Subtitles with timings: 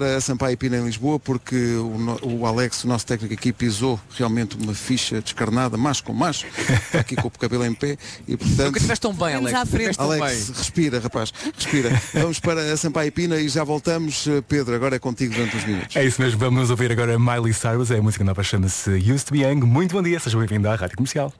[0.00, 3.98] a Sampaio Pina em Lisboa porque o, no- o Alex, o nosso técnico aqui, pisou
[4.16, 6.46] realmente uma ficha descarnada, macho com macho,
[6.86, 7.98] está aqui com o cabelo em pé
[8.28, 8.66] e portanto.
[8.66, 9.54] Nunca estiveste tão bem, Alex.
[9.58, 9.96] à frente.
[10.00, 10.54] Alex, bem.
[10.56, 11.90] respira, rapaz, respira.
[12.14, 14.24] Vamos para a Sampaio Pina e já voltamos.
[14.48, 15.96] Pedro, agora é contigo durante uns minutos.
[15.96, 19.32] É isso mesmo, vamos ouvir agora Miley Cyrus, é a música nova chama-se Used to
[19.32, 19.62] Be Young.
[19.66, 21.34] Muito bom dia, seja bem-vindo à Rádio Comercial.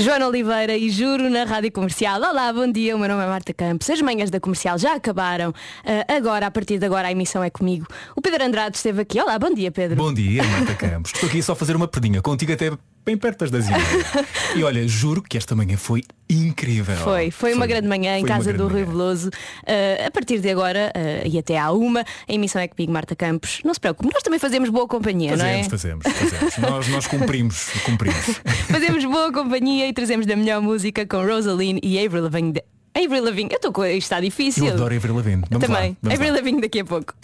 [0.00, 2.18] Joana Oliveira e Juro na Rádio Comercial.
[2.22, 3.90] Olá, bom dia, o meu nome é Marta Campos.
[3.90, 5.52] As manhãs da Comercial já acabaram.
[5.84, 7.86] Ah, agora, a partir de agora, a emissão é comigo.
[8.16, 9.20] O Pedro Andrade esteve aqui.
[9.20, 9.96] Olá, bom dia, Pedro.
[9.96, 11.12] Bom dia, Marta Campos.
[11.12, 12.72] Estou aqui só a fazer uma perdinha, contigo até
[13.10, 13.66] bem perto das 10
[14.56, 16.96] E olha, juro que esta manhã foi incrível.
[16.96, 18.84] Foi, foi uma grande manhã em foi casa do Rui.
[18.84, 19.30] Veloso.
[19.66, 23.16] Ah, a partir de agora ah, e até à uma, a emissão é comigo, Marta
[23.16, 23.60] Campos.
[23.64, 25.64] Não se preocupe, nós também fazemos boa companhia, não é?
[25.64, 26.58] Fazemos, fazemos, fazemos.
[26.58, 28.40] nós, nós cumprimos, cumprimos.
[28.70, 32.62] Fazemos boa companhia e trazemos da melhor música com Rosaline e Avril Lavigne.
[32.94, 34.66] Avril Lavigne, eu estou com isto está difícil.
[34.66, 35.44] Eu adoro Avril Lavigne.
[35.50, 35.96] Vamos Também.
[36.02, 36.12] lá.
[36.12, 36.32] Avril.
[36.32, 37.14] Lavigne daqui a pouco.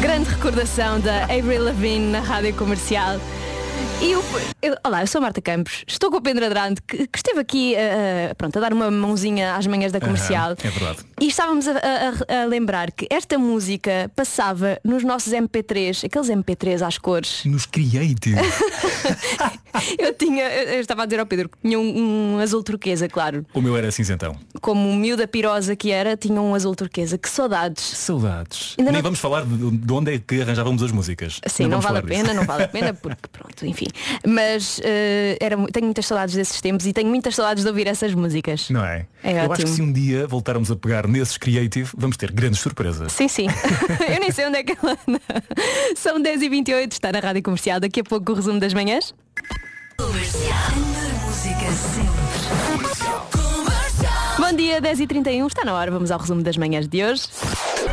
[0.00, 3.20] Grande recordação da Avril Lavigne na rádio comercial.
[4.00, 4.22] E eu,
[4.60, 7.40] eu- olá, eu sou a Marta Campos, estou com o Pedro Adrando, que, que esteve
[7.40, 10.50] aqui eh, pronto, a dar uma mãozinha às manhãs da comercial.
[10.50, 10.98] Aham, é verdade.
[11.20, 16.86] E estávamos a, a- a lembrar que esta música passava nos nossos MP3, aqueles MP3
[16.86, 17.42] às cores.
[17.46, 18.36] Nos Creative.
[19.98, 23.08] Eu tinha, eu eu estava a dizer ao Pedro que tinha um, um azul turquesa,
[23.10, 23.44] claro.
[23.52, 24.34] o meu era cinzentão.
[24.62, 27.18] Como miúda pirosa que era, tinha um azul turquesa.
[27.18, 27.82] Que saudades.
[27.84, 28.74] Saudades.
[28.78, 31.40] Ainda Nem não- vamos falar de, de onde é que arranjávamos as músicas.
[31.46, 32.14] Sim, não, vamos vale a disso.
[32.22, 33.85] pena, não vale a pena, porque pronto, enfim.
[34.26, 38.14] Mas eh, era, tenho muitas saudades desses tempos e tenho muitas saudades de ouvir essas
[38.14, 38.68] músicas.
[38.70, 39.06] Não é?
[39.22, 39.68] É Eu acho ótimo.
[39.68, 43.12] que se um dia voltarmos a pegar nesses Creative, vamos ter grandes surpresas.
[43.12, 43.46] Sim, sim.
[44.12, 45.20] Eu nem sei onde é que ela anda.
[45.96, 47.80] São 10h28, está na Rádio Comercial.
[47.80, 49.14] Daqui a pouco o resumo das manhãs.
[54.38, 55.90] Bom dia, 10h31, está na hora.
[55.90, 57.26] Vamos ao resumo das manhãs de hoje.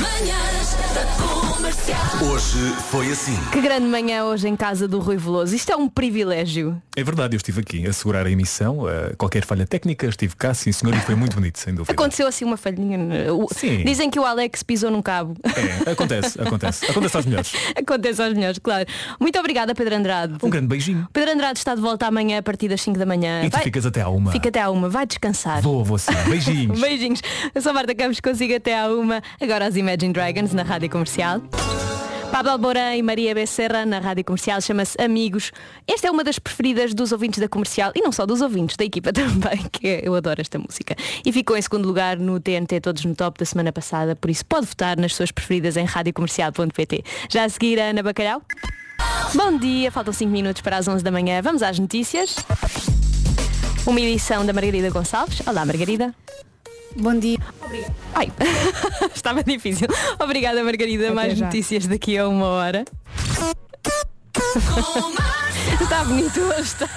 [0.00, 1.39] Manhãs.
[1.62, 2.58] Hoje
[2.90, 3.36] foi assim.
[3.52, 5.54] Que grande manhã hoje em casa do Rui Veloso.
[5.54, 6.80] Isto é um privilégio.
[6.96, 10.54] É verdade, eu estive aqui a segurar a emissão, eh, qualquer falha técnica, estive cá,
[10.54, 11.92] sim senhor, e foi muito bonito, sem dúvida.
[11.92, 12.98] Aconteceu assim uma falhinha.
[13.34, 13.84] O- Sim.
[13.84, 15.34] Dizem que o Alex pisou num cabo.
[15.86, 16.86] É, acontece, acontece.
[16.90, 17.52] Acontece aos melhores.
[17.76, 18.86] Acontece aos melhores, claro.
[19.20, 20.34] Muito obrigada, Pedro Andrade.
[20.42, 21.06] Um grande beijinho.
[21.12, 23.44] Pedro Andrade está de volta amanhã a partir das 5 da manhã.
[23.44, 24.32] E tu ficas até à uma.
[24.32, 25.60] Fica até à uma, vai descansar.
[25.60, 26.12] Vou, vou sim.
[26.28, 26.80] Beijinhos.
[26.80, 27.20] Beijinhos.
[27.54, 29.22] Eu sou a Marta Campos, consigo até à uma.
[29.40, 31.42] Agora as Imagine Dragons na Rádio Comercial.
[32.40, 35.52] Pablo Alborã e Maria Becerra na Rádio Comercial chama-se Amigos.
[35.86, 38.84] Esta é uma das preferidas dos ouvintes da comercial e não só dos ouvintes, da
[38.84, 40.96] equipa também, que eu adoro esta música.
[41.22, 44.46] E ficou em segundo lugar no TNT Todos no Top da semana passada, por isso
[44.46, 47.04] pode votar nas suas preferidas em radiocomercial.pt.
[47.28, 48.40] Já a seguir a Ana Bacalhau.
[49.34, 51.42] Bom dia, faltam 5 minutos para as 11 da manhã.
[51.42, 52.36] Vamos às notícias.
[53.86, 55.42] Uma edição da Margarida Gonçalves.
[55.46, 56.14] Olá, Margarida.
[56.96, 57.38] Bom dia.
[58.14, 58.30] Ai,
[59.14, 59.86] estava difícil.
[60.18, 61.12] Obrigada, Margarida.
[61.12, 61.46] Mais já.
[61.46, 62.84] notícias daqui a uma hora.
[65.80, 66.88] Está bonito hoje, está.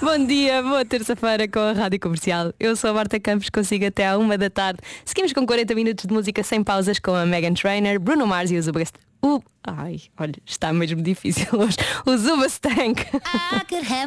[0.00, 2.52] Bom dia, boa terça-feira com a Rádio Comercial.
[2.58, 4.80] Eu sou a Marta Campos, consigo até à uma da tarde.
[5.04, 8.56] Seguimos com 40 minutos de música sem pausas com a Megan Trainer, Bruno Mars e
[8.56, 8.94] o Zubast...
[9.22, 9.42] O...
[9.62, 11.76] Ai, olha, está mesmo difícil hoje.
[12.06, 13.02] O Zubastank.
[13.02, 13.98] I could have